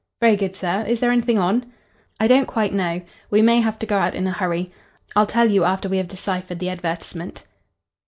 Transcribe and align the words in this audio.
"Very 0.19 0.35
good, 0.35 0.55
sir. 0.55 0.83
Is 0.87 0.99
there 0.99 1.11
anything 1.11 1.37
on?" 1.37 1.71
"I 2.19 2.25
don't 2.25 2.47
quite 2.47 2.73
know. 2.73 3.01
We 3.29 3.43
may 3.43 3.61
have 3.61 3.77
to 3.77 3.85
go 3.85 3.97
out 3.99 4.15
in 4.15 4.25
a 4.25 4.31
hurry. 4.31 4.71
I'll 5.15 5.27
tell 5.27 5.47
you 5.47 5.63
after 5.63 5.87
we 5.87 5.97
have 5.97 6.07
deciphered 6.07 6.57
the 6.57 6.69
advertisement." 6.71 7.45